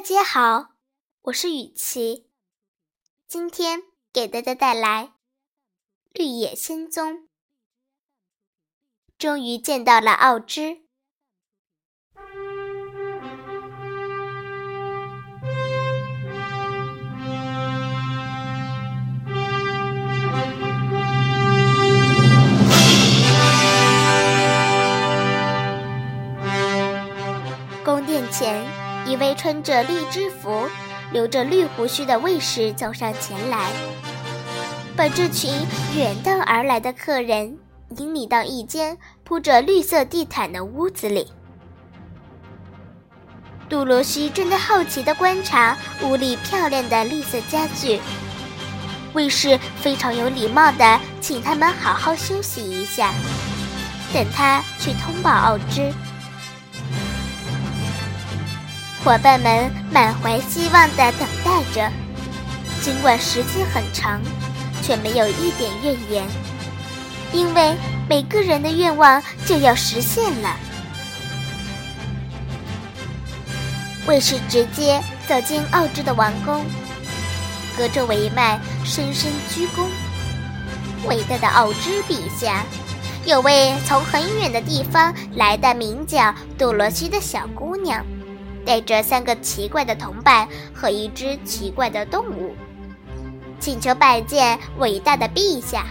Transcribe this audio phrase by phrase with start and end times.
[0.00, 0.76] 大家好，
[1.24, 2.30] 我是雨琪，
[3.26, 5.08] 今天给大家带来
[6.12, 7.12] 《绿野仙踪》。
[9.18, 10.86] 终于见到了奥芝。
[29.50, 30.68] 穿着绿制服、
[31.10, 33.72] 留着绿胡须的卫士走上前来，
[34.96, 35.52] 把这群
[35.96, 37.58] 远道而来的客人
[37.96, 41.32] 引领到一间铺着绿色地毯的屋子里。
[43.68, 47.98] 杜罗西正在好奇地观察屋里漂亮的绿色家具，
[49.14, 53.12] 卫士非常有礼貌地请他们好好休息一下，
[54.14, 55.92] 等他去通报奥芝。
[59.02, 61.90] 伙伴们满怀希望地等待着，
[62.82, 64.20] 尽管时间很长，
[64.82, 66.26] 却没有一点怨言，
[67.32, 67.74] 因为
[68.08, 70.54] 每个人的愿望就要实现了。
[74.06, 76.62] 卫士直接走进奥芝的王宫，
[77.78, 79.86] 隔着帷幔深深鞠躬
[81.08, 82.64] ：“伟大的奥芝陛下，
[83.24, 88.04] 有位从很远的地方来的名叫杜罗西的小姑娘。”
[88.64, 92.54] 带着三个奇怪的同伴和一只奇怪的动物，
[93.58, 95.86] 请求拜见伟大的陛下。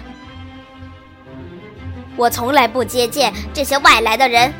[2.15, 4.53] 我从来不接见这些外来的人，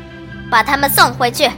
[0.50, 1.50] 把他们送回去。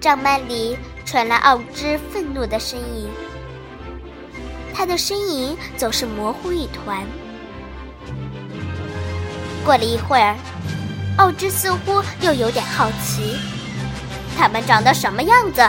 [0.00, 3.08] 帐幔里传来奥芝愤怒的声音，
[4.74, 7.04] 他的身影总是模糊一团。
[9.64, 10.36] 过了一会儿，
[11.18, 13.36] 奥芝似乎又有点好奇。
[14.36, 15.62] 他们长得什么样子？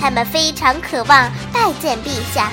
[0.00, 2.50] 他们非常渴望拜见陛下。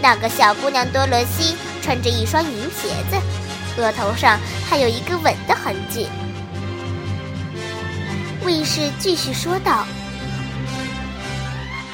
[0.00, 4.38] 那个小姑娘多罗西穿着一双银鞋子，额头上
[4.68, 6.08] 还有一个吻的痕迹。
[8.44, 9.84] 卫士继续说道：“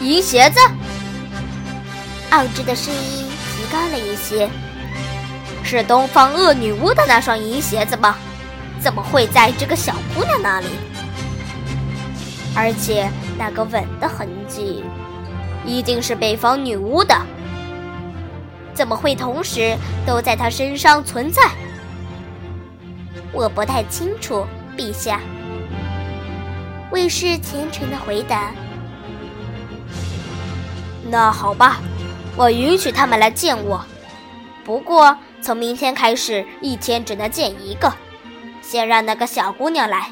[0.00, 0.60] 银鞋子。”
[2.31, 4.48] 奥芝的声音提高了一些
[5.62, 8.16] ：“是东方恶女巫的那双银鞋子吗？”
[8.80, 10.66] 怎么会在这个小姑娘那里？
[12.56, 13.08] 而且
[13.38, 14.82] 那个吻的痕迹，
[15.64, 17.14] 一定是北方女巫的。
[18.74, 19.76] 怎么会同时
[20.06, 21.42] 都在她身上存在？
[23.32, 24.46] 我不太清楚，
[24.76, 25.20] 陛下。
[26.91, 28.50] 卫士虔诚的回答。
[31.08, 31.76] 那好吧，
[32.36, 33.84] 我允许他们来见我。
[34.64, 37.92] 不过从明天开始，一天只能见一个。
[38.62, 40.10] 先让那个小姑娘来。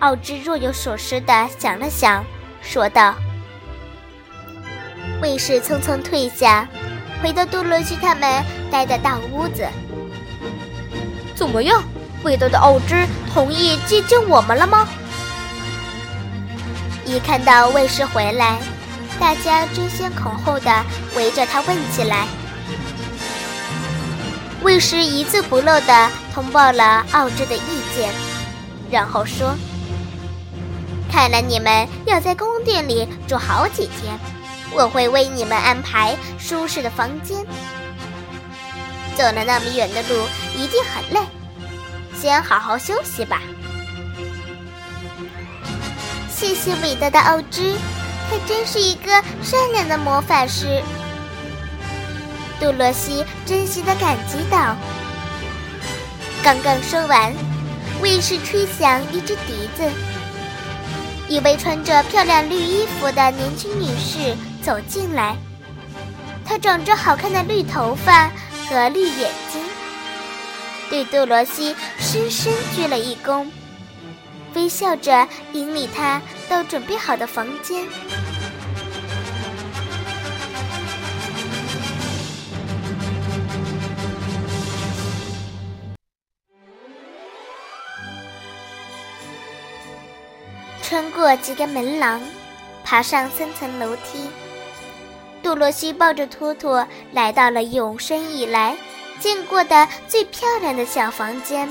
[0.00, 2.24] 奥芝若有所思地想了想，
[2.60, 3.14] 说道
[5.22, 6.68] ：“卫士匆匆退下，
[7.22, 9.66] 回到杜洛西他们待的大屋子。
[11.34, 11.82] 怎么样，
[12.22, 14.86] 伟大的奥芝同意接见我们了吗？”
[17.06, 18.58] 一看到卫士回来，
[19.20, 20.84] 大家争先恐后的
[21.16, 22.26] 围着他问起来。
[24.64, 28.10] 卫士一字不漏地通报了奥芝的意见，
[28.90, 29.54] 然后说
[31.12, 34.18] ：“看来你们要在宫殿里住好几天，
[34.72, 37.44] 我会为你们安排舒适的房间。
[39.14, 40.26] 走了那么远的路，
[40.56, 41.20] 一定很累，
[42.18, 43.42] 先好好休息吧。”
[46.34, 47.74] 谢谢伟大的奥芝，
[48.30, 50.82] 他真是一个善良的魔法师。
[52.64, 54.74] 杜洛西真心的感激道
[56.42, 57.30] ：“刚刚说完，
[58.00, 59.82] 卫士吹响一支笛子，
[61.28, 65.36] 一位穿着漂亮绿衣服的年轻女士走进来。
[66.42, 68.30] 她长着好看的绿头发
[68.66, 69.60] 和绿眼睛，
[70.88, 73.46] 对杜罗西深深鞠了一躬，
[74.54, 76.18] 微笑着引领她
[76.48, 77.84] 到准备好的房间。”
[90.94, 92.22] 穿过几个门廊，
[92.84, 94.30] 爬上三层楼梯，
[95.42, 98.76] 杜洛西抱着托托来到了有生以来
[99.18, 101.68] 见过的最漂亮的小房间。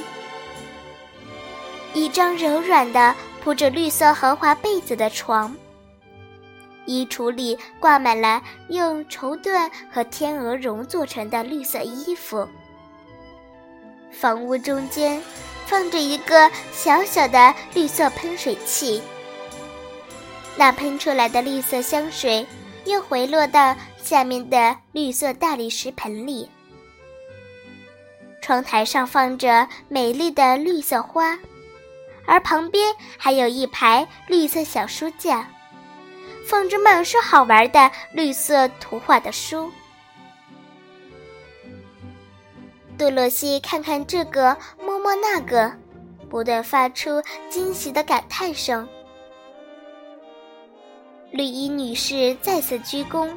[1.93, 5.55] 一张柔软的铺着绿色豪华被子的床，
[6.83, 12.45] 衣橱里挂满了用绸缎和天鹅绒做成的绿色衣服。
[14.11, 15.21] 房屋中间。
[15.65, 19.01] 放着一个小小的绿色喷水器，
[20.55, 22.45] 那喷出来的绿色香水
[22.85, 26.49] 又回落到下面的绿色大理石盆里。
[28.41, 31.37] 窗台上放着美丽的绿色花，
[32.25, 35.47] 而旁边还有一排绿色小书架，
[36.45, 39.71] 放着满是好玩的绿色图画的书。
[42.97, 45.73] 杜洛西看看这个，摸摸那个，
[46.29, 48.87] 不断发出惊喜的感叹声。
[51.33, 53.27] 绿衣女士再次鞠躬，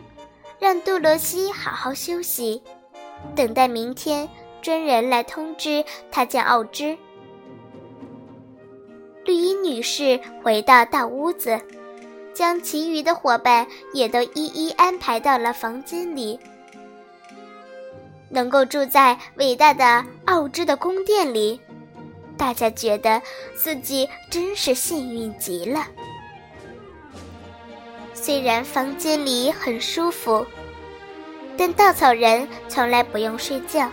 [0.58, 2.62] 让杜罗西好好休息，
[3.34, 4.28] 等待明天。
[4.60, 6.98] 专人来通知他见奥芝。
[9.24, 11.60] 绿衣女士回到大屋子，
[12.34, 16.38] 将其余的伙伴也都一一安排到了房间里。
[18.28, 21.60] 能够住在伟大的奥芝的宫殿里，
[22.36, 23.22] 大家觉得
[23.54, 25.86] 自己真是幸运极了。
[28.18, 30.44] 虽然房间里很舒服，
[31.56, 33.88] 但稻草人从来不用睡觉。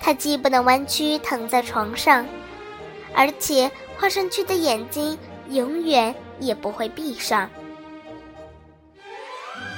[0.00, 2.26] 他既不能弯曲躺在床上，
[3.14, 5.16] 而且画上去的眼睛
[5.50, 7.48] 永远也不会闭上。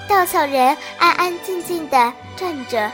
[0.09, 2.91] 稻草人安安静静地站着，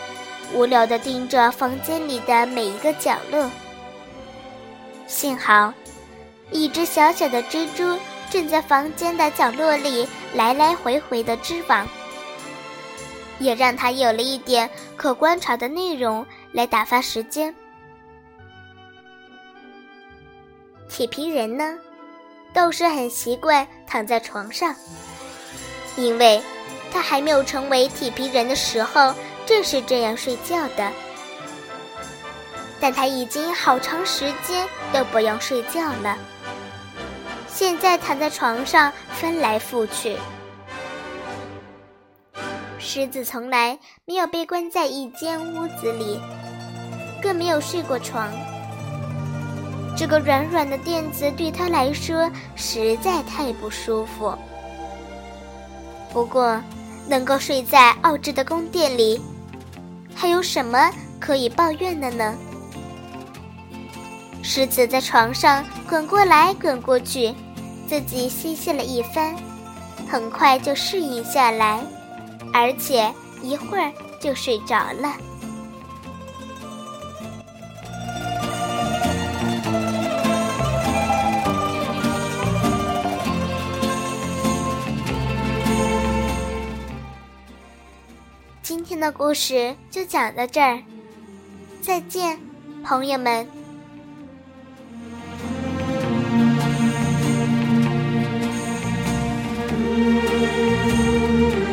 [0.53, 3.49] 无聊地盯着房间里的每一个角落。
[5.07, 5.73] 幸好，
[6.51, 7.97] 一只小小的蜘蛛
[8.37, 11.89] 正在房间的角落里来来回回地织网，
[13.39, 16.25] 也让他有了一点可观察的内容。
[16.53, 17.55] 来打发时间。
[20.87, 21.79] 铁皮人呢，
[22.53, 24.75] 倒是很习惯躺在床上，
[25.97, 26.43] 因为
[26.93, 29.15] 他还没有成为铁皮人的时候
[29.47, 30.93] 正是这样睡觉的。
[32.79, 36.19] 但他已经好长时间都不用睡觉了，
[37.57, 40.15] 现在躺在床上翻来覆去。
[42.79, 46.21] 狮子从来没有被关在一间屋子里。
[47.23, 48.29] 更没有睡过床，
[49.97, 54.37] 这个软软的垫子对他来说实在太不舒服。
[56.13, 56.61] 不过，
[57.09, 59.19] 能够睡在奥芝的宫殿里，
[60.15, 62.35] 还有什么可以抱怨的呢？
[64.43, 67.35] 狮子在床上滚过来滚过去，
[67.89, 69.37] 自己嬉戏了一番，
[70.09, 71.81] 很快就适应下来，
[72.53, 73.13] 而且
[73.43, 75.17] 一会儿就睡着了。
[88.63, 90.83] 今天的故事就讲到这儿，
[91.81, 92.39] 再见，
[92.85, 93.47] 朋友们。
[101.17, 101.66] Música